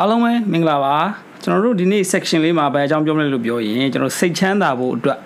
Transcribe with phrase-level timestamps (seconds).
[0.00, 0.96] အားလုံးပဲမင်္ဂလာပါ
[1.42, 5.18] ကျွန်တော်တို့ဒီနေ့ section လေးမှာပဲအကြောင်းပြောမလဲလို့ပြောရင်ကျွန်တော်စိတ်ချမ်းသာဖို့အတွက်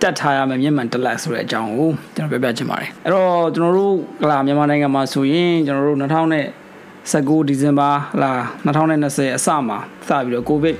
[0.00, 8.32] တက်ထားရမယ်မျက်မှန်တက်လက်ဆိုတဲ့အကြောင်းကိုကျွန်တော်ပြောပြချင်ပါတယ်အဲ့တော့ကျွန်တော်တို့ဟလာမြန်မာနိုင်ငံမှာဆိုရင်ကျွန်တော်တို့2019ဒီဇင်ဘာဟလာ
[8.64, 10.76] 2020အစမှာစပြီးတော့ကိုဗစ်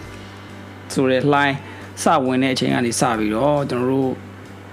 [0.92, 1.56] ဆိုတဲ့ line
[2.02, 4.12] စဝင်တဲ့အချိန်ကနေစပြီးတော့ကျွန်တော်တို့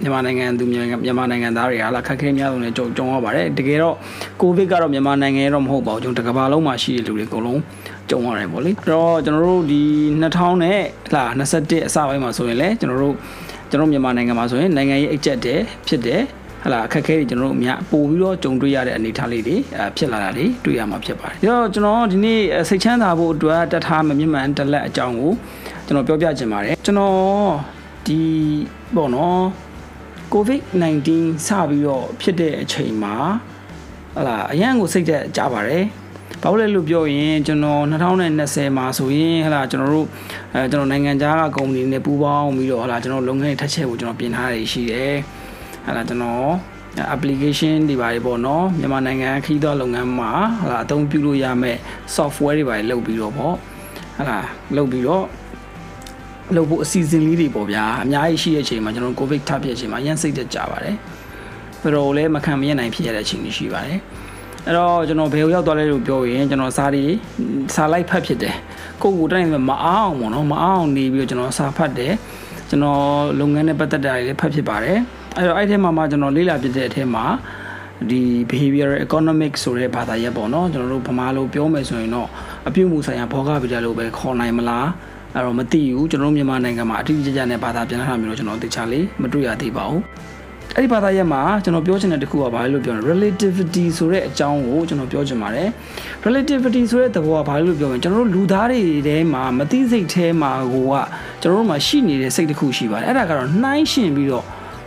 [0.02, 0.78] မြန်မာနိုင်ငံသူမြ
[1.10, 3.96] န်မာနိုင်ငံသားတွေဟာလာခက်ခဲများဆုံးနဲ့ကြုံကြုံရပါတယ်တကယ်တော့
[4.40, 7.60] ကိုဗစ်ကတော့မြန်မာနိုင်ငံရဲ့တော့မဟုတ်ပါဘူးကျွန်တော်တကမ္ဘာလုံးမှာရှိတဲ့လူတွေအကုန်လုံး
[8.10, 9.82] ကြုံရတယ်ပေါ့လေအဲ့တော့ကျွန်တော်တို့ဒီ
[10.22, 10.80] 2000နဲ့
[11.14, 13.16] လာ21အစပိုင်းမှာဆိုရင်လည်းကျွန်တော်တို့
[13.70, 16.22] ကျွန်တော်မြန်မာနိုင်ငံမှာဆိုရင်နိုင်ငံရေးအကျက်တယ်ဖြစ်တယ်
[16.64, 19.56] ဟလာအခက်အခဲတွေကျွန်တော်တို့အများပို့ပြီးတော့ကြုံတွေ့ရတဲ့အနေအထားလေးတွေ
[19.96, 25.32] ဖြစ်လာတာတွေတွေ့ရမှာဖြစ်ပါတယ်။ဒါတော့ကျွန်တော်ဒီနေ့စိတ်ချမ်းသာဖို့အတွက်တတ်ထားမမြင့်မှန်တလက်အကြောင်းကို
[25.86, 27.18] ကျွန်တော်ပြောပြချင်ပါတယ်။ကျွန်တော်
[28.06, 28.20] ဒီ
[28.94, 29.40] ပေါ့နော်
[30.34, 31.08] COVID-19
[31.46, 33.14] စပြီးတော့ဖြစ်တဲ့အချိန်မှာ
[34.16, 35.84] ဟလာအရန်ကိုစိတ်သက်ကြပါတယ်။
[36.42, 37.82] ဘာလို့လဲလို့ပြောရင်ကျွန်တော်
[38.30, 40.06] 2020မှာဆိုရင်ဟလာကျွန်တော်တို့
[40.54, 45.14] အဲကျွန်တော်နိုင်ငံခြားကကုမ္ပဏီနဲ့ပူးပေါင်းပြီးတော့ဟလာကျွန်တော်လုပ်ငန်းတွေထက်ချက်ကိုကျွန်တော်ပြင်ထားရရှိတယ်။
[45.86, 46.50] ဟလာကျွန်တော်
[47.14, 51.78] application တွေပါတယ်ပေါ့နော်မြန်မာနိုင်ငံခရီးသွားလုပ်ငန်းမှာဟလာအသုံးပြုလို့ရမယ့်
[52.16, 53.54] software တွေပါတယ်လုပ်ပြီးတော့ပေါ့
[54.18, 54.38] ဟလာ
[54.76, 55.24] လုပ်ပြီးတော့
[56.56, 60.96] လုပ်ဖို့အစီအစဉ်လေးတွေပေါ့ဗျာအများကြီးရှိတဲ့အချိန်မှာကျွန်တော်ကိုဗစ်ထပ်ဖြစ်အချိန်မှာရန်စိတ်သက်ကြပါတယ်
[61.82, 63.98] ဘယ်တော့လဲမခံမရနိုင်ဖြစ်ရတဲ့အချိန်တွေရှိပါတယ်
[64.66, 67.04] အဲ့တော့ကျွန်တော်ဘယ်ကိုရောက်သွားလဲလို့ပြောရင်ကျွန်တော်စာတွေ
[67.74, 68.56] စာလိုက်ဖတ်ဖြစ်တယ်
[69.02, 72.12] ကိုကိုတိုင်းမအောင်ပေါ့နော်မအောင်နေပြီးတော့ကျွန်တော်စာဖတ်တယ်
[72.68, 73.02] ကျွန်တော်
[73.38, 74.98] လုပ်ငန်းနဲ့ပတ်သက်တာတွေလည်းဖတ်ဖြစ်ပါတယ်
[75.36, 77.24] အဲ့တော့အဲ့ထဲမှာမှကျွန်တော်လေ့လာဖြစ်တဲ့အထဲမှာ
[78.10, 82.28] ဒီ behavioral economic ဆိုတဲ့ဘာသာရပ်ပေါ့နော်ကျွန်တော်တို့ဗမာလိုပြောမယ်ဆိုရင်တော့
[82.68, 84.88] အပြုအမူဆိုင်ရာဘောဂဗီဒါလို့ပဲခေါ်နိုင်မလား
[85.34, 90.02] အဲ့တော့မသိဘူးကျွန်တော်တို့မြန်မာနိုင်ငံမှာအတိအကျကျနဲ့ဘာသာပြန်ထားမျိုးတော့ကျွန်တော်သိချလေးမတွေ့ရသေးပါဘူး
[90.76, 95.68] အဲ့ဒီဘာသာရပ်မှာကျွန်တော်ပြောချင်တဲ့တခုကဘာလဲလို့ပြောရင် relativity ဆိုတဲ့အကြောင်းကိုကျွန်တော်ပြောချင်ပါတယ်
[96.26, 100.94] relativity ဆိုတဲ့သဘောကဘာလဲလို့ပြောရင်ကျွန်တော်တို့လူသားတွေထဲမှာမသိစိတ်ထဲမှာကိုက
[101.42, 104.44] ကျွန်တော်တို့မှာရှိနေတဲ့စိတ်တစ်ခုရှိပါတယ်အဲ့ဒါကတော့နှိုင်းရှင်ပြီးတော့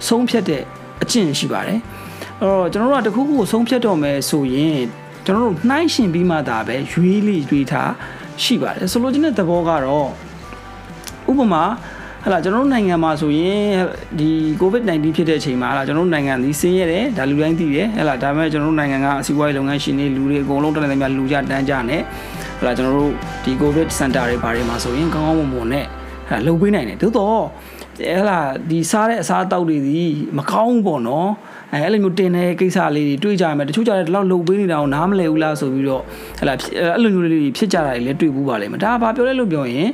[0.08, 0.62] ဆုံးဖြတ်တဲ့
[1.04, 1.80] အကျင့်ရှိပါတယ်
[2.40, 4.80] အဲ့တော့ကျွန်တော်တို့ကတခုခုကိုဆုံးဖြတ်တော့မယ်ဆိုရင်
[5.26, 7.92] ကျွန်တော်တို့နှိုင်းရှင်ပြီးမှသာပဲရွေးလေးရွေးထား
[8.44, 10.10] ရှိပါတယ်ဆိုလိုချင်တဲ့သဘောကတော့
[11.32, 11.64] ဥပမာ
[12.26, 13.64] ဟလာကျွန်တော်တို့နိုင်ငံမှာဆိုရင်
[14.20, 14.30] ဒီ
[14.62, 22.02] COVID-19 ဖြစ်တဲ့အချိန်မှာဟလာကျွန်တော်တို့နိုင်ငံဒီဆင်းရဲတယ်ဒါလူတိုင်းသိတယ်ဟလာဒါပေမဲ့ကျွန်တော်တို့နိုင်ငံကအစီအပွားရေးလုပ်ငန်းရှင်တွေလူတွေအကုန်လုံးတက်နေတယ်များလူကြတန်းကြနဲ့
[22.60, 23.12] ဟလာကျွန်တော်တို့
[23.44, 25.86] ဒီ COVID center တွေဘာတွေမှာဆိုရင်ကောင်းကောင်းမွန်မွန်နဲ့
[26.28, 27.42] ဟလာလုပ်ပေးနိုင်တယ်သို့တော့
[28.20, 30.02] ဟလာဒီစားတဲ့အစားအသောက်တွေဒီ
[30.38, 31.30] မကောင်းဘူးပေါ့နော်
[31.74, 36.02] အဲအဲ့လိုမျိုးတင်တဲ့ကိစ္စလေးတွေတွေ့ကြရမယ်တချို့ကြတဲ့ဒီလောက်လှုပ်ပေးနေတာကိုနားမလည်ဘူးလားဆိုပြီးတော့
[36.40, 36.54] ဟလာ
[36.94, 39.90] အဲ့လိုမျိုးလေးဖြစ်ကြတာတွေလည်းတွေ့ဘူးပါလိမ့်မယ်ဒါကဘာပြောလဲလို့ပြောရင်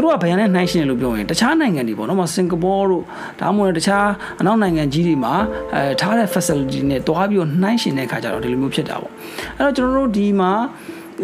[0.00, 3.02] သူတို့ကဗယံနဲ့နှိုင်းရှင်လို့ပြောရင်တခြားနိုင်ငံတွေပေါ့နော်မစင်ကာပူတို့
[3.40, 4.06] ဒါမှမဟုတ်တခြား
[4.40, 5.34] အနောက်နိုင်ငံကြီးတွေမှာ
[5.74, 9.12] အဲထားတဲ့ facility နဲ့တွားပြီးတော့နှိုင်းရှင်တဲ့ခါကျတော့ဒီလိုမျိုးဖြစ်တာပေါ့
[9.58, 10.52] အဲ့တော့ကျွန်တော်တို့ဒီမှာ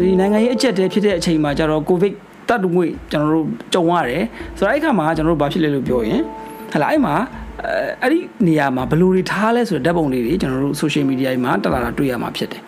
[0.03, 2.13] ဒီနိုင်ငံရေးအကျက်တဲဖြစ်တဲ့အချိန်မှာကျတော့ covid
[2.49, 4.23] တတ်တူငွေကျွန်တော်တို့ကြုံရတယ်
[4.59, 6.21] ဆိုတော့အဲ့ခါမှာကျွန်တော်တို့ဘာဖြစ်လဲလို့ပြောရင်
[6.73, 7.15] ဟလာအဲ့မှာ
[8.03, 12.63] အဲ့ဒီနေရာမှာဘယ်လိုတွေထားလဲဆိုတဲ့ဓာတ်ပုံလေးတွေကျွန်တော်တို့ social media မှာတက်လာတာတွေ့ရမှာဖြစ်တယ်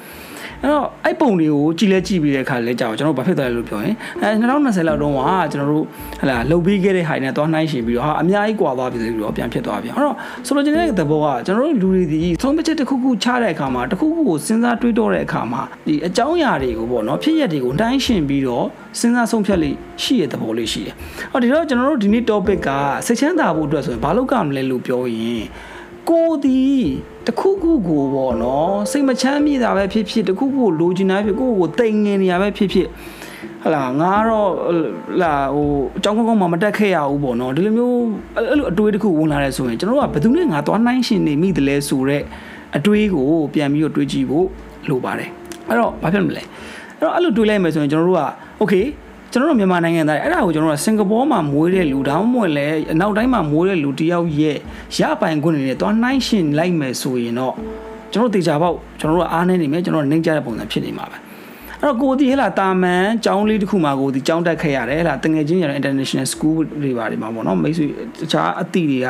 [0.63, 5.21] အဲ့တော့အဲ့ပုံတွေကိုကြည်လဲကြည့်ပြီးတဲ့အခါလဲကြောက်ကျွန်တော်ဘာဖြစ်သွားလဲလို့ပြောရင်အဲ2020လောက်တုန်းက
[5.53, 5.85] ကျွန်တော်တို့
[6.21, 10.17] ဟလာလှုပ်ပြီးခဲ့တဲ့ဟိုင်နဲ့သွားနှိုင်းရှင်ပြီးတော့ဟာအများကြီးကွာသွားပြီဆိုပြီးတော့ပြန်ဖြစ်သွားပြန်အဲ့တော့
[10.47, 18.67] ဆိုလိုချင်တဲ့သဘောကကျွန်တော်တို့လူတွေဒီသုံးပချက်တစ်ခုခုချတဲ့အခါမှာတစ်ခုခုကိုစဉ်းစားတွေးတောတဲ့အခါမှာဒီအကြောင်းအရာတွေကိုပေါ့နော်ဖြစ်ရက်တွေကိုနှိုင်းရှင်ပြီးတော့
[19.01, 19.71] စဉ်းစားဆုံးဖြတ်လိ
[20.03, 20.95] ရှိရတဲ့သဘောလေးရှိတယ်။
[21.33, 22.71] ဟောဒီတော့ကျွန်တော်တို့ဒီနေ့ topic က
[23.07, 25.45] စိတ်ချမ်းသာဖို့အတွက်ဆိုရင်ဘာလုပ်ကြမလဲလို့ပြောရင်
[26.10, 26.62] ကိုဒီ
[27.28, 32.88] တခုခုကိုပေါ့နော်စိတ်မချမ်းမြေ့တာပဲဖြစ်ဖြစ်တခုခုကိုလိုချင်တာဖြစ်ကိုကိုတိမ်ငင်နေရပဲဖြစ်ဖြစ်
[33.64, 34.52] ဟလာငါတော့
[35.22, 35.68] လာဟို
[35.98, 37.98] အကြောင်းကောင်းကောင်းမှမတက်ခဲ့ရဘူးပေါ့နော်ဒီလိုမျိုး
[38.36, 42.24] အဲ့လိုအတွေးတစ်ခုဝင်လာတယ်ဆိုရင်ကျွန်တော်တို့ကဘယ်သူနဲ့ငါသွားနှိုင်းရှင်နေမိတယ်လဲဆိုတော့
[42.78, 44.48] အတွေးကိုပြန်ပြီးတော့တွေးကြည့်ဖို့
[44.90, 45.30] လိုပါတယ်
[45.68, 46.44] အဲ့တော့ဘာဖြစ်မလဲ
[47.00, 48.24] အဲ့တော့အဲ့လိုတွေးလိုက်မယ်ဆိုရင်ကျွန်တော်တို့က
[48.60, 48.74] โอเค
[49.33, 54.57] ကျွန်တော်တို့မြန်မာနိုင်ငံသားအဲ့ဒါကိုကျွန်တော်တို့စင်ကာပူမှာမွေးတဲ့လူဒါမှမဟုတ်လည်းအနောက်တိုင်းမှာမွေးတဲ့လူတယောက်ရဲ့
[54.99, 57.55] ရပိုင်ခွင့်တွေနဲ့သွားနှိုင်းရှင်လိုက်မယ်ဆိုရင်တော့
[58.13, 61.28] ကျွန်တော်တို့တေချာပေါက်ကျွန်တော်တို့အားနေနေမယ်ကျွန်တော်တို့နှိမ့်ကြတဲ့ပုံစံဖြစ်နေမှာပဲ
[61.83, 67.87] အဲ့တော့ကိုဒီဟဲ့လာတာမန်ကျောင်းလေးတစ်ခုမှာကိုဒီကျောင်းတက်ခဲ့ရတယ်ဟဲ့လာတငယ်ချင်းရတဲ့ international school တွေပါဒီမှာပေါ့နော်မိတ်ဆွေ
[68.21, 69.07] တခြားအသည့်တွေက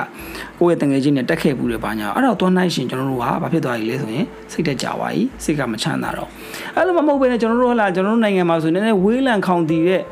[0.59, 6.29] ကိုယ့်ရဲ့တငယ်ချင်းတွေတက်ခဲ့ဘူးတွေပါညာအဲ့တော့သွားနိုင်ရှင်ကျွန်တော်တို့ကဘာဖြစ်သွားပြီလဲဆိုရင်စိတ်တက်ကြပါပြီစိတ်ကမချမ်းသာတော့
[6.77, 10.03] အဲ့လိုမဟုတ်ဘဲနဲ့ကျွန်တော်တို့ဟဲ့လာကျွန်တော်တို့နိုင်ငံမှာဆိုရင်လည်းဝေးလံခေါင်တည်တဲ့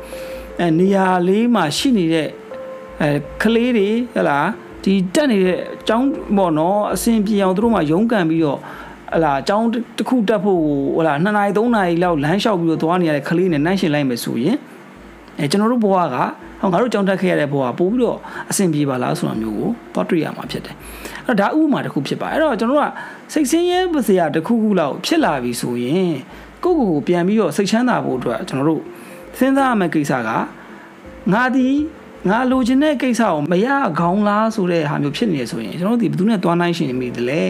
[0.59, 2.27] အဲနေရာလေးမှာရှိနေတဲ့
[3.01, 3.09] အဲ
[3.41, 4.39] ကလေးတွေဟဲ့လာ
[4.83, 6.07] ဒီတက်နေတဲ့အကြောင်း
[6.37, 8.59] ပေါ့နော်အဆင်ပြေအောင်တို့မှရုန်းကန်ပြီးတော့
[9.13, 9.67] ဟလာအကြောင်း
[9.97, 10.61] တစ်ခုတက်ဖို့
[10.97, 14.57] ဟလာ2နာရီ3နာရီလောက်လမ်းလျှောက်ပြီးတော့သွားနေရတဲ့ကလေးနဲ့နှိုင်းရှင်လိုက်မယ်ဆိုရင်
[15.39, 16.15] အဲကျွန်တော်တို့ဘဝက
[16.61, 18.19] ဟောငါတို့ကြောင်းတက်ခဲ့ရတဲ့ဘဝပို့ပြီးတော့
[18.49, 20.75] အဆင်ပြေပါလားဆိုတာမျိုးကိုသွားတွေ့ရမှာဖြစ်တယ်
[21.25, 22.91] အဲ့တော့ဒါဥပမာတစ်ခုဖြစ်ပါအဲ့တော့ကျွန်တော်တို့က
[23.33, 26.13] စိတ်ဆင်းရဲပါစရာတစ်ခုခုလောက်ဖြစ်လာပြီဆိုရင်
[26.63, 28.81] ကိုယ့်ကိုယ်ကိုပြန်ပြီးတော့စိတ်ချမ်းသာဖို့အတွက်ကျွန်တော်တို့
[29.37, 30.29] စဉ်းစားရမယ့်ကိစ္စက
[31.33, 31.67] ငါဒီ
[32.25, 33.67] ငါလိုချင်တဲ့ကိစ္စကိုမရ
[33.99, 37.41] ခေါင်းလားဆိုတဲ့ဟာမျိုးဖြစ်နေရဆိုရင်ကျွန်တော်တို့ဒီဘယ်သူနဲ့သွားနိုင်ရှင်မိတယ်လဲ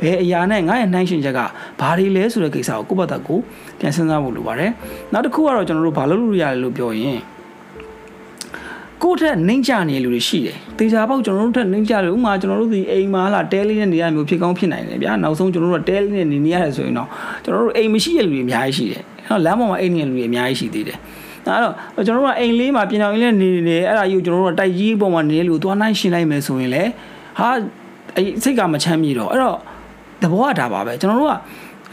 [0.00, 1.40] ဘယ်အရာနဲ့ငါရဲ့နှိုင်းရှင်ချက်က
[1.80, 3.38] ဘာတွေလဲဆိုတဲ့ကိစ္စကိုကိုယ့်ဘက်ကို
[3.78, 4.70] ပြန်စဉ်းစားဖို့လိုပါတယ်
[5.12, 7.20] နောက်တစ်ခုကတော့ကျွန်တော်တို့ဘာလုပ်လို့ရတယ်လို့ပြောရင်
[9.02, 17.08] ကိုယ့်ထက်နှိမ့်ချနေလူတွေရှိတယ်။တေချာပေါက်ကျွန်တော်တို့ထက်နှိမ့်ချလို့ဥမာကျွန်တော်တို့ဒီအိမ်မှာလာတဲလေးနဲ့နေရမျိုးဖြစ်ကောင်းဖြစ်နိုင်တယ်ဗျာ။နောက်ဆုံးကျွန်တော်တို့ကတဲလေးနဲ့နေနေရတယ်ဆိုရင်တော့
[17.44, 20.98] ကျွန်တော်တို့အိမ်မရှိတဲ့လူတွေအများကြီးရှိတယ်။အဲ့တော့လမ်းပေါ်မှာအိမ်နေတဲ့လူတွေအများကြီးရှိသေးတယ်။
[21.46, 26.82] အဲ့တော့ကျွန်တော်တို့ကအိမ်လေးမှာပြင်အောင်လေးနေနေအဲ့ဒါယူကျွန်တော်တို့ကတိုက်ကြီးပေါ်မှာနေလို့သွားနိုင်ရှင်းလိုက်မယ်ဆိုရင်လေ
[27.38, 27.48] ဟာ
[28.16, 29.58] အဲ့စိတ်ကမချမ်းမြေတော့အဲ့တော့
[30.22, 31.34] သဘောကဒါပါပဲကျွန်တော်တို့က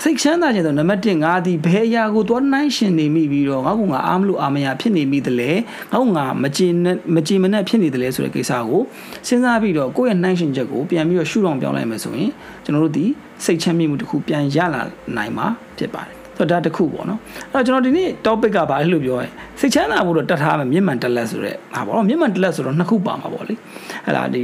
[0.04, 5.52] စိတ်ချမ်းသာခြင်းဆိုနံပါတ်1ငါဒီဘယ်အရာကိုသွားနိုင်ရှင်နေမိပြီးတော့ငါကငါအားမလို့အာမရဖြစ်နေမိတယ်လေ
[5.92, 6.72] ငါကငါမကြည်
[7.16, 8.82] မကြည်မနဲ့ဖြစ်နေတယ်လေဆိုတဲ့ကိစ္စကို
[9.28, 12.32] စဉ်းစားပြီးတော့ကိုယ့်ရဲ့နိုင်ရှင်ချက်ကိုပြန်ပြီးတော့ရှုထောင်ပြောင်းလိုက်မယ်ဆိုရင်
[12.64, 13.06] ကျွန်တော်တို့ဒီ
[13.46, 14.82] စိတ်ချမ်းမြေ့မှုတစ်ခုပြန်ရလာ
[15.18, 17.20] နိုင်မှာဖြစ်ပါတယ်ဆို တော့ဒါတစ်ခုပေါ့နော်
[17.54, 24.42] အဲ့တော့ကျွန်တော်ဒီနေ့ topic ကဘာလဲလို့ပြောရင်စိတ်ချမ်းသာဖို့တော့တတ်ထားမယ်မျက်မှန်တက်လက်ဆိုတဲ့ဟာပေါ့နော်မျက်မှန်တက်လက်ဆိုတော့နှစ်ခုပါမှာပေါ့လေဟဲ့လားဒီ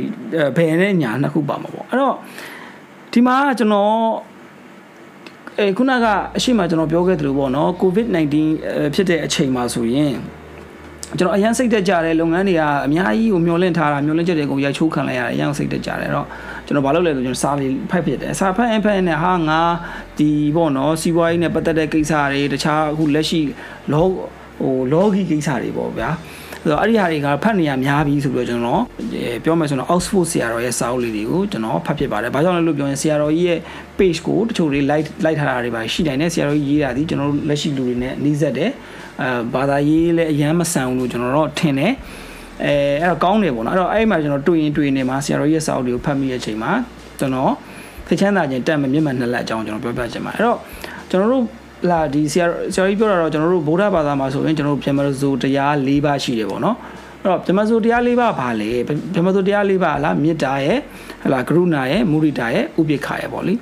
[0.57, 2.15] ဘယ်နဲ့ညာနှစ်ခုပါမှာပေါ့အဲ့တော့
[3.13, 3.93] ဒီမှာကျွန်တော်
[5.59, 6.05] အဲခုနက
[6.37, 8.35] အရှိမကျွန်တော်ပြောခဲ့သလိုပေါ့နော် COVID-19
[8.93, 10.13] ဖြစ်တဲ့အချိန်မှာဆိုရင်
[11.15, 16.27] ကျွန်တော်အရန်စိတ်တက်ကြတယ်လုပ်ငန်းတွေကအများကြီးကိုမျောလင့်ထားတာမျောလင့်ချက်တွေကိုရိုက်ချိုးခံလိုက်ရတယ်အရန်စိတ်တက်ကြတယ်အဲ့တော့
[16.65, 19.61] ကျွန်တော်ဘာလုပ်လဲဆိုကျွန်တော်စာလေးဖတ်ဖြစ်တယ်စာဖတ်အဖတ်နဲ့ဟာငါ
[20.17, 23.41] ဒီပေါ့နော်စီးပွားရေးနဲ့ပတ်သက်တဲ့ကိစ္စတွေတခြားအခုလက်ရှိ
[23.91, 24.05] လော
[24.59, 26.09] ဟိုလောဂီကိစ္စတွေပေါ့ဗျာ
[26.61, 28.81] ဆိုတော့အဲ့ဒီဟာတွေကဖတ်နေရများပြီဆိုပြီးတော့ကျွန်တော်
[29.43, 33.59] ပြောမယ်ဆိုတော့ Oxford ဆရာတော်ရဲ့စာအုပ်လေးတွေကိုကျွန်တော်ဖတ်ဖြစ်ပါတယ်။ဘာကြောင့်လဲလို့ပြောရင်ဆရာတော်ကြီးရဲ့
[33.97, 38.71] page ကိုတချို့တွေ like like ထားတာတွေပါရှိနိုင်တယ်ဆရာတော်ကြီးရေးတာဒီကျွန်တော်တို့လက်ရှိလူတွေနဲ့နှီးဆက်တယ်။
[39.21, 41.93] အဲဘာသာရေးလည်းအယမ်းမဆန်ဘူးလို့ကျွန်တော်တို့ထင်တယ်။
[42.65, 46.71] အဲအဲ့တော့ကောင်းတယ်ပေါ့နော်။အဲ့တော့အဲ့မှာကျွန်တော်တွေ့ရင်တွေ့နေမှာဆရာတော်ကြီးရဲ့စာအုပ်တွေကိုဖတ်မိတဲ့အချိန်မှာ
[47.19, 47.51] ကျွန်တော်
[48.07, 50.57] သိချမ်းသာခြင်းတက်မမျက်မှန်နှစ်လက်အကြောင်းကျွန်တော်ပြောပြချင်ပါတယ်။အဲ့တော့
[51.09, 51.45] ကျွန်တော်တို့
[51.89, 56.77] လာဒီဆရာဆရာကြီးပြောတာတော့ကျွန်တော်တို့ဗုဒ္ဓဘာသာမှာဆိုရင်ကျွန်တော်တို့ဗြဟ္မဇိုတရား၄ပါးရှိတယ်ပေါ့နော်
[57.21, 58.69] အဲ့တော့ဗြဟ္မဇိုတရား၄ပါးဘာလဲ
[59.13, 60.79] ဗြဟ္မဇိုတရား၄ပါးလားမေတ္တာရဲ့
[61.23, 63.53] ဟလာကရုဏာရဲ့မုရိဒာရဲ့ဥပိ္ပခာရဲ့ပေါ့လေ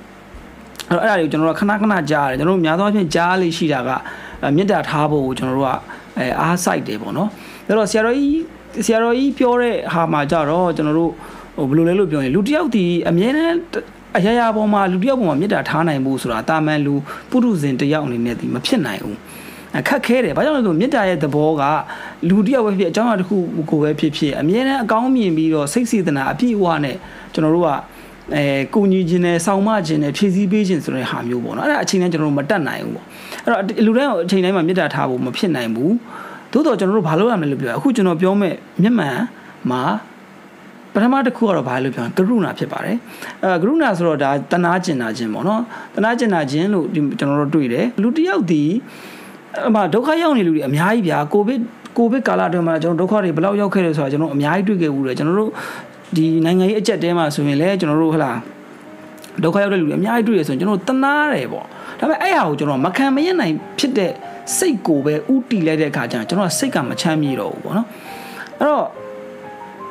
[0.88, 3.90] အဲ့တော့အဲ့ဒါတွေကိုကျွန်တော်တို့ခဏခဏကြားရတယ်ကျွန်တော်တို့များသောအားဖြင့်ကြားလေးရှိတာက
[4.56, 5.72] မေတ္တာထားဖို့ကိုကျွန်တော်တို့က
[6.18, 7.28] အဲအားစိုက်တယ်ပေါ့နော်
[7.66, 8.42] အဲ့တော့ဆရာတော်ကြီး
[8.86, 11.12] ဆရာတော်ကြီးပြောတဲ့ဟာမှာကြတော့ကျွန်တော်တို့
[11.56, 13.56] ဟိုဘယ်လိုလဲလို့ပြောရင်လူတစ်ယောက်ဒီအမြဲတမ်း
[14.18, 16.94] အရာရာပေါ်မှာလူတစ်ယောက်ပေါ်မှာမေတ္တာထားနိုင်ဖို့ဆိုတာတာမန်လူ
[17.30, 19.18] ပုထုဇဉ်တစ်ယောက်အနေနဲ့ဒီမဖြစ်နိုင်ဘူး
[19.78, 21.62] အခက်ခဲတယ်ဘာကြောင့်လဲဆိုမေတ္တာရဲ့သဘောက
[22.28, 23.36] လူတစ်ယောက်ပဲဖြစ်အကြောင်းအရာတစ်ခု
[23.70, 26.96] ကိုပဲဖြစ်ဖြစ်အမြဲတမ်းအကောင်းမြင်ပြီးတော့စိတ်စေတနာအပြည့်အဝနဲ့
[27.32, 27.70] ကျွန်တော်တို့က
[28.34, 28.44] အဲ
[28.74, 33.04] ကုညီခြင်းနဲ့စောင့်မခြင်းနဲ့ဖြည့်ဆည်းပေးခြင်းဆိုတဲ့ဟာမျိုးပေါ့နော်အဲ့ဒါအချိန်တိုင်းကျွန်တော်တို့မတက်နိုင်ဘူးပေါ့
[33.44, 35.94] အဲ့တော့လူတိုင်းအချိန်တိုင်းမှာမေတ္တာထားဖို့မဖြစ်နိုင်ဘူး
[36.52, 39.16] သို့တော့ကျွန်တော်တို့ဘာလုပ်ရမလဲလို့ပြောအခုကျွန်တော်ပြောမဲ့မျက်မှန်
[39.70, 39.82] မှာ
[40.92, 42.96] ပထမတစ်ခုကတော့ဘာလို့ပြောကရုဏာဖြစ်ပါတယ်
[43.42, 45.62] အဲကရုဏာဆိုတော့ဒါတနာကျင်နာခြင်းပေါ့နော်
[45.94, 46.84] တနာကျင်နာခြင်းလို့
[47.18, 48.62] ကျွန်တော်တို့တွေ့တယ်လူတစ်ယောက်ဒီ
[49.68, 51.60] အမဒုက္ခရောက်နေလူတွေအများကြီးဗျာကိုဗစ်
[51.96, 55.50] ကိုဗစ်ကာလအတွင်းမှာကျွန်တော်ဒုက္ခတွေဘယ်လောက်ရောက်ခဲ့လဲဆိုတာကျွန်တော်အများကြီးတွေ့ခဲ့ဘူးတယ်ကျွန်တော်တို့
[56.14, 58.32] ဒီနိုင်ငံရေးအကြက်တဲမှာဆိုရင်လည်းကျွန်တော်တို့ဟလာ
[59.42, 61.64] ဒုက္ခရောက်တဲ့လူတွေအများကြီးတွေ့ရဆိုရင်ကျွန်တော်တနာတယ်ပေါ့
[61.98, 64.12] ဒါပေမဲ့အဲ့ဟာကိုကျွန်တော်မခံမရနိုင်ဖြစ်တဲ့
[64.56, 67.86] စိတ်ကိုပဲဥတီလိုက်တဲ့အခါကျကျွန်တော်စိတ်ကမချမ်းမြေတော့ဘူးပေါ့နော်
[68.58, 68.86] အဲ့တော့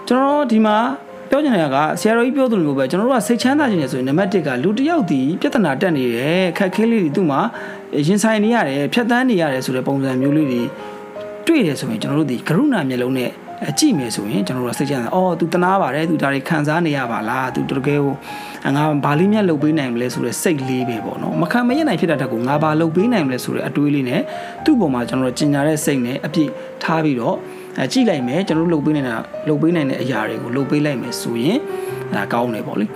[0.08, 0.78] ကျွန်တော်ဒီမှာ
[1.30, 7.40] ပြောချင်တဲ့ကဆရာတော်ကြီးပြောသလိုပဲကျွန်တော်တို့ကစိတ်ချမ်းသာခြင်းနဲ့ဆိုရင်နံပါတ်1ကလူတစ်ယောက်ဒီပြဿနာတက်နေတယ်ခက်ခဲလေးတွေသူ့မှာ
[8.08, 10.62] ရင်ဆိုင်နေရတယ်ဖြတ်တန်းနေရတယ်ဆိုတဲ့ပုံစံမျိုးလေးတွေ
[11.48, 13.32] တွေ့တယ်ဆိုရင်ကျွန်တော်တို့ဒီကရုဏာမျက်လုံးနဲ့
[13.69, 18.15] အကြည့်မယ်ဆိုရင်ကျွန်တော်တို့စိတ်ချမ်းသာအော် तू တနာပါတယ် तू ဒါတွေခံစားနေရပါလား तू တကယ်ကို
[18.77, 24.21] ငါဘာလေးမြတ်လုပ်ပေးနိုင်မလဲဆိုတဲ့စိတ်လေးပဲပေါ့နော်မခံမရနိုင်ဖြစ်တဲ့တက်ကိုငါဘာလုပ်ပေးနိုင်မလဲဆိုတဲ့အတွေးလေးနဲ့
[24.65, 26.51] သူ့ပုံမှာကျွန်တော်တို့ကျင်ညာတဲ့စိတ်နဲ့အပြည့်
[26.83, 27.37] ထားပြီးတော့
[27.79, 29.15] အဲကြည့်လိုက်မယ်ကျွန်တော်တို့လုပ်ပေးနေတာ
[29.49, 31.59] လုပ်ပေးနိုင်တဲ့အရာတွေကိုလုပ်ပေးလိုက်မယ်ဆိုရင်
[32.15, 32.87] ဒါကောင်းတယ်ပေါ့လေ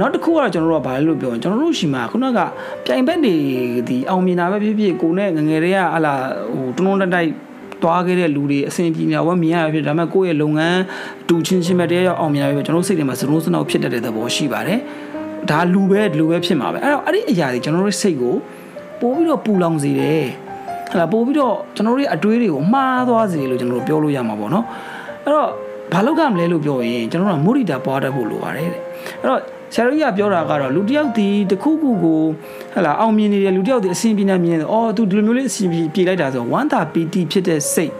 [0.00, 2.40] နောက်တစ်ခုကတော့ကျွန်တော်တို့ကဘာလဲလို့ပြောရင်ကျွန်တော်တို့ရှိမှာခုနက
[2.84, 3.34] ပြိုင်ဘက်တွေ
[3.88, 6.14] ဒီအောင်မြင်တာပဲဖြစ်ဖြစ်ကိုနဲ့ငငယ်တွေကဟလာ
[6.52, 7.30] ဟိုတွန်းတွန်းတက်တိုက်
[7.81, 10.79] သွားခဲ့တဲ့လူတွေအဆင်ပြေနေဝက်မြင်ရဖြစ်ဒါပေမဲ့ကိုယ့်ရဲ့လုပ်ငန်း
[11.29, 14.79] တူချင်းချင်းပဲတရားရောက်အောင်မြင်ရဖြစ်ကျွန်တော်တို့စိတ်ထဲမှာစလုံးစနောက်ဖြစ်တတ်တဲ့သဘောရှိပါတယ်
[15.49, 18.35] ဒါလူပဲလူပဲဖြစ်မှာပဲအဲ့တော့အဲ့ဒီအရာတွေကျွန်တော်တို့စိတ်ကို
[18.99, 20.25] ပို့ပြီးတော့ပူလောင်စေတယ်
[20.91, 24.65] ဟလာပို့ပြီးတော့ကျွန်တော်တို့ရဲ့အတွေးတွေကိုမှားသွားစေလို့ကျွန်တော်တို့ပြောလို့ရမှာပေါ့နော်
[25.25, 25.49] အဲ့တော့
[25.93, 28.81] ဘာလုပ်ကြမလဲလို့ပြောရင်ကျွန်တော်တို့ကမူရီတာပွားတတ်ဖို့လိုပါတယ်တဲ့
[29.21, 29.41] အဲ့တော့
[29.73, 32.21] ဆရာကြီးကပြောတာကတော့လူတယောက်ဒီတခုခုကို
[32.73, 37.93] ဟလာအောင်မြင်နေတဲ့လူတယောက်ဒီအဆင်ပြေနေမြင်တယ်အော်သူဒီလိုမျိုးလေးအဆင်ပြေပြေလိုက်တာဆိုဝမ်းသာပီတိဖြစ်တဲ့စိတ်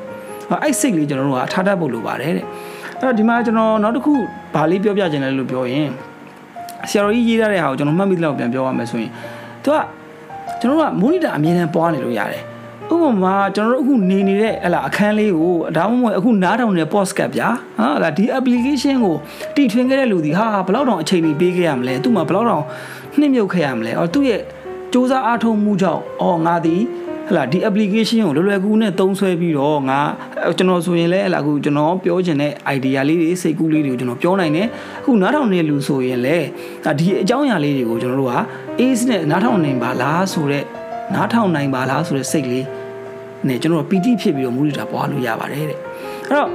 [0.63, 2.45] အဲ့စိတ်လေးကျွန်တော်တို့ကအထားတတ်ဖို့လိုပါတယ်တဲ့
[2.99, 4.13] အဲ့တော့ဒီမှာကျွန်တော်နောက်တစ်ခု
[4.53, 5.89] ဗာလေးပြောပြခြင်းလဲလို့ပြောရင်
[6.89, 9.11] ဆရာတော်ကြီးရေးထားတဲ့ဟာကိုကျွန်တော်မှတ်မိတဲ့လောက်ပြန်ပြောရမယ်ဆိုရင်
[9.63, 9.77] သူက
[10.61, 12.43] ကျွန်တော်တို့ကမိုနီတာအမြဲတမ်းပွားနေလို့ရတယ်
[12.93, 19.15] ဥပမာကျွန်တော်တို့အခုနေနေတဲ့ဟလာအခန်းလေးကိုဒါမှမဟုတ်အခုနားထောင်နေတဲ့ podcast ဗျာဟာလာဒီ application ကို
[19.55, 22.63] တီထွင်ခဲ့တဲ့လူဒီဟာဘယ်လောက်တောင်အချိန်ပေးခဲ့ရမလဲသူ့မှာဘယ်လောက်တောင်
[23.19, 24.41] နှိမ့်မြုပ်ခဲ့ရမလဲအော်သူ့ရဲ့
[24.93, 29.99] စူးစမ်းအားထုတ်မှုကြောင့်အော်ငါဒီဟဟလာဒီ application ကိုလွယ်လွယ်ကူကူနဲ့သုံးဆွဲပြီးတော့ငါ
[30.57, 34.67] ကျွန်တော်ဆိုရင်လည်းဟလာအခုကျွန်တော်ပြောချင်တဲ့ idea လေးတွေစိတ်ကူးလေးတွေကိုကျွန်တော်ပြောနိုင်တယ်
[35.01, 36.47] အခုနားထောင်နေလူဆိုရင်လည်း
[36.99, 38.35] ဒီအကြောင်းအရာလေးတွေကိုကျွန်တော်တို့က
[38.81, 40.65] ace နဲ့နားထောင်နိုင်ပါလားဆိုတော့
[41.13, 42.65] နားထောင်နိုင်ပါလားဆိုတဲ့စိတ်လေး
[43.47, 45.77] နဲ့ကျွန်တော်ပီတိဖြစ်ပြီးတော့မူရိတာပွားလို့ရပါတယ်တဲ့
[46.27, 46.49] အဲ့တော့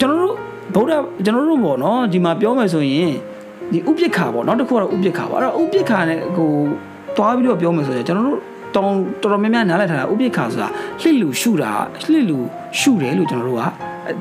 [0.00, 0.34] ကျွန်တော်တို့
[0.74, 0.92] ဗုဒ္ဓ
[1.24, 3.12] ကျွန်တော်တို့ပေါ့နော်ဒီမှာပြောမယ်ဆိုရင်
[3.72, 6.50] ဒီဥပိ္ပခါပေါ့နောက်တစ်ခုကတော့ဥပိ္ပခါပေါ့အဲ့တော့ဥပိ္ပခါနဲ့ဟို
[7.16, 8.40] တွားပြီးတော့ပြောမယ်ဆိုရင်ကျွန်တော်တို့
[8.74, 8.90] တောင်
[9.22, 10.68] တော်တော်များများနားလည်ထားတာဥပိ္ပခါဆိုတာ
[11.00, 11.70] လှစ်လူရှုတာ
[12.12, 12.38] လှစ်လူ
[12.78, 13.64] ရှုတယ်လို့ကျွန်တော်တို့က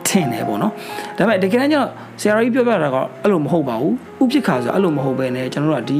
[0.08, 0.72] ထင်တယ်ပေါ့နော်
[1.18, 1.90] ဒါပေမဲ့တကယ်တမ်းကျတော့
[2.22, 6.00] ဆရာကြီးပြောပြတာကအဲ့လိုမဟုတ်ပါဘူးဥပိ္ပခါဆိုတာအဲ့လိုမဟုတ်ပဲねကျွန်တော်တို့ကဒီ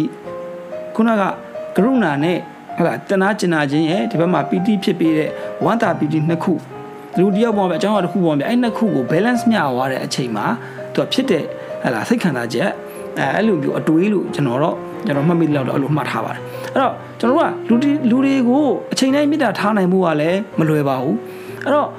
[0.96, 1.24] ခုနက
[1.76, 2.38] ကရုဏာနဲ့
[2.78, 5.30] ဟလာတနာကျင်နာခြင်းရဲ့ဒီဘက်မှာပီတိဖြစ်ပြီးတဲ့
[5.64, 6.54] ဝမ်းသာပီတိနှစ်ခု
[7.18, 10.46] လူတယောက်ပေါ်မှာအကြောင်းအရာတစ်ခုပေါ်မှာအဲ့နှစ်ခုကို balance မျှသွားတဲ့အချိန်မှာ
[10.94, 11.44] သူကဖြစ်တဲ့
[11.84, 12.70] ဟလာစိတ်ခံစားချက်
[13.20, 16.42] အဲအဲ့လိုမျိုးအတွေးလို့ကျွန်တော်တော့ကျွန်တော်မှတ်မိလောက်တော့အဲ့လိုမှတ်ထားပါတယ်
[16.74, 17.40] အဲ့တော့ကျွန်တော်
[17.70, 21.18] တို့ကလူလူတွေကိုအချိန်တိုင်းမေတ္တာထားနိုင်မှုကလည်းမလွယ်ပါဘူး
[21.64, 21.90] အဲ့တော့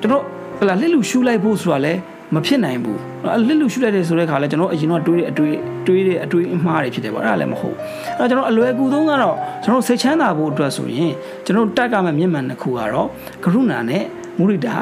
[0.00, 0.22] ကျွန်တော်
[0.58, 2.00] ဟလာလက်လူရှူလိုက်ဖို့ဆိုတာလည်း
[2.34, 3.00] မဖြစ်နိုင်ဘူး
[3.46, 5.56] လက်လူရှူလိုက်တယ်ဆိုတဲ့ခါလဲကျွန်တော်အရင်တော့တွေးတွေး
[5.86, 7.76] တွေးတဲ့အတွေးအမှားတွေဖြစ်တယ်ပေါ့အဲ့ဒါလည်းမဟုတ်
[8.18, 11.12] အဲ့တော့ကျွန်တော်အလွယ်ကူဆုံးကတော့ကျွန်တော်စိတ်ချမ်းသာဖို့အတွက်ဆိုရင်
[11.44, 13.08] ကျွန်တော်တက်ကမဲ့မျက်မှန်တစ်ခုကတော့
[13.44, 14.02] ကရုဏာနဲ့
[14.38, 14.76] မုရိဒာ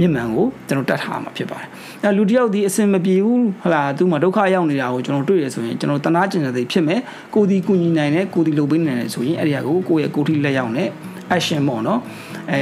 [0.00, 1.68] မျက်မှန်ကိုကျွန်တော်တတ်ထားမှာဖြစ်ပါတယ်။
[2.04, 7.00] အဲလူတယောက်ဒီအစင်မပြေဘူးဟလာသူ့မှာဒုက္ခရောက်နေတာကိုကျွန်တော်တွေ့ရဆိုရင်ကျွန်တော်တနာကျင်တဲ့ဖြစ်မယ်။
[7.34, 10.88] ကိုဒီကုညီနိုင်တယ်ကိုဒီလုပ်ပေးနိုင်တယ်ဆိုရင်အဲ့ဒီဟာကိုကိုယ့်ရဲ့ကိုထိလက်ရောက်နဲ့
[11.36, 12.00] action ပေါ့နော်။
[12.52, 12.60] အဲ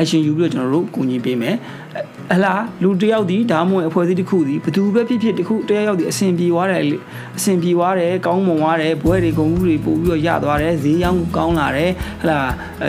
[0.00, 1.56] action ယူပြီးတော့ကျွန်တော်တို့ကူညီပေးမယ်
[2.30, 6.82] ဟလာလူတယောက်ဒီဒါမှမဟုတ်အဖွဲ့အစည်းတစ်ခုဒီဘသူပဲဖြစ်ဖြစ်တစ်ခုတယောက်ယောက်ဒီအဆင်ပြေသွားတယ်
[7.36, 12.38] အဆင်ပြေသွားတယ်ကောင်းမွန်သွားတယ်ဘွဲတွေဂုဏ်တွေပို့ပြီးတော့ရသွားတယ်ဈေးရောင်းကောင်းလာတယ်ဟလာ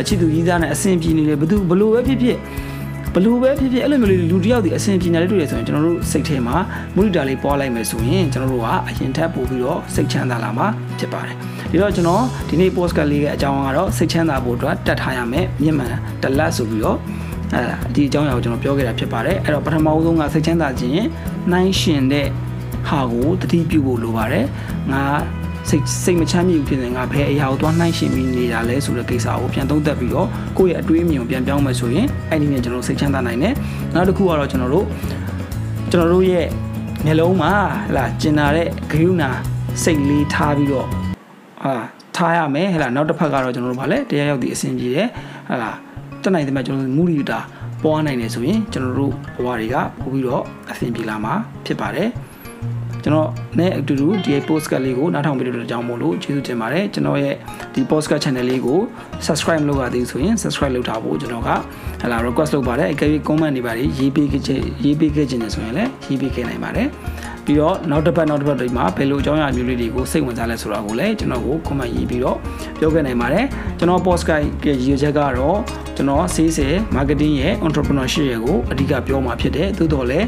[0.07, 2.37] ချစ်သူကြီးသားနဲ့အဆင်ပြေနေတယ်ဘသူဘလို့ပဲဖြစ်ဖြစ်
[3.15, 6.55] ဘလို့ပဲဖြစ်ဖြစ်အဲ့လိုမျိုးလေးလူတယောက်ဒီအဆင်ပြေနေတယ်တွေ့ရဆိုရင်ကျွန်တော်တို့စိတ်ထဲမှာ
[6.95, 10.67] မူလတာလေးပွားလိုက်မယ်ဆိုရင်ကျွန်တော်တို့ကအရင်ထက်ပို့ပြီးတော့စိတ်ချမ်းသာလာမှာ
[10.99, 11.35] ဖြစ်ပါတယ်
[11.71, 16.97] ဒီတော့ကျွန်တော်ဒီနေ့ postcard လေးရဲ့အကြောင်းကတော့စိတ်ချမ်းသာဖို့အတွက်တတ်ထားရမယ်မျက်မှန်တလက်ဆိုပြီးတော့
[17.55, 17.61] အဲ
[17.95, 20.93] ဒီအကြောင်းအရာကိုကျွန်တော်ပြောခဲ့တာဖြစ်ပါတယ်အဲ့တော့ပထမဦးဆုံးကစိတ်ချမ်းသာခြင်း
[21.51, 22.27] နှိုင်းရှင်တဲ့
[22.87, 24.45] ဟာကိုတတိပြုဖို့လိုပါတယ်
[24.93, 25.03] ငါ
[25.69, 30.27] စိတ်စိတ်မချမ်းမြေဘူးဖြစ်နေငါဘယ်အရာကိုသွားနှိုင်းရှင်ပြီးနေတာလဲဆိုတဲ့ကိစ္စကိုပြန်သုံးသပ်ပြီးတော့
[30.57, 33.53] ကိုယ့်ရဲ့အတွေးအမြင်ကိုပြန်ပြောင်းမယ်ဆိုရင်အဲ့ဒီနဲ့ကျွန်တော်စိတ်ချမ်းသာနိုင်တယ်
[33.95, 34.85] နောက်တစ်ခုကတော့ကျွန်တော်တို့
[35.91, 36.45] ကျွန်တော်တို့ရဲ့
[37.05, 37.51] မျိုးလုံးမှာ
[37.89, 39.29] ဟလာကျင်နာတဲ့ဂရုဏာ
[39.83, 40.87] စိတ်လေးထားပြီးတော့
[41.63, 41.73] ဟာ
[42.15, 45.07] ထားရမယ်ဟလာနောက်တစ်ဖက်ကတော့ကျွန်တော်တို့ဗာလဲတရားရောက်သည့်အဆင်ပြေတယ်
[45.49, 45.71] ဟလာ
[46.23, 47.39] တက်နိုင်တဲ့မှာကျွန်တော်တို့မူရီတာ
[47.83, 51.33] ပွားနိုင်တယ်ဆိုရင်ကျွန်တော်တို့ဘဝတွေကပို့ပြီးတော့အဆင်ပြေလာမှာ
[51.65, 52.09] ဖြစ်ပါတယ်
[53.03, 57.35] ကျွန်တော်နဲ့အတူတူဒီ postcard လေးကိုနားထောင်ပေးလို့ကြောင်းမို့လို့ကျေးဇူးတင်ပါတယ်ကျွန်တော်ရဲ့
[57.73, 58.79] ဒီ postcard channel လေးကို
[59.25, 61.49] subscribe လုပ်ရသေးဆိုရင် subscribe လုပ်ထားဖို့ကျွန်တော်က
[62.01, 64.43] ဟလာ request လုပ်ပါတယ်အကယ်၍ comment တွေပါရေးပေးခဲ့
[64.83, 66.87] ရေးပေးခဲ့ခြင်းနဲ့ဆိုရင်လည်းရေးပေးခဲ့နိုင်ပါတယ်
[67.51, 72.37] ပြီးတော့နောက်တစ်ပတ်နောက်တစ်ပတ်တွေမှာဘယ်လိုအကြောင်းအရာမျိုးလေးတွေကိုစိတ်ဝင်စားလဲဆိုတာကိုလည်းကျွန်တော်ကို comment ရေးပြီးတော့
[72.79, 73.45] ပြောခဲ့နိုင်ပါတယ်
[73.77, 75.57] ကျွန်တော် podcast ရဲ့ရည်ရွယ်ချက်ကတော့
[75.95, 80.27] ကျွန်တော် sales ရဲ့ marketing ရဲ့ entrepreneurship ရဲ့ကိုအဓိကပြောမှာဖြစ်တယ်သို့တော်လည်း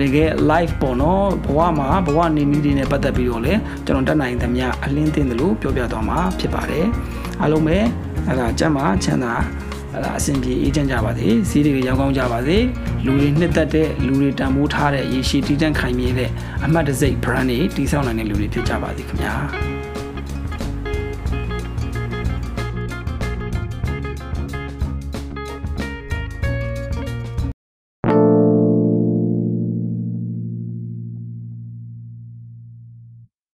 [0.00, 6.86] တကယ် live ပေါ့နော်ဘဝမှာဘဝနေနည်းတွေနဲ့ပတ်သက်ပြီးတော့လည်းကျွန်တော်တက်နိုင်သမျှအလင်းတင်တယ်လို့ပြောပြသွားမှာဖြစ်ပါတယ်
[7.40, 7.78] အားလုံးပဲ
[8.26, 9.34] အဲ့ဒါကျမ်းမာချမ်းသာ
[9.94, 12.58] အဲ့ဒါအဆင်ပြေအေးချမ်းကြပါစေစီးတွေရောင်းကောင်းကြပါစေ
[13.04, 16.30] လူတွေနှစ်သက်တဲ့လူတွေတန်ဖိုးထားတဲ့ရေရှည်တည်တံ့ခိုင်မြဲတဲ့
[16.64, 19.79] အမှတ်တစိတ် brand တွေတည်ဆောက်နိုင်တဲ့လူတွေဖြစ်ကြပါစေခင်ဗျာ